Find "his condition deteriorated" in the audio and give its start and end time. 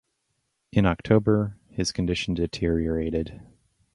1.69-3.39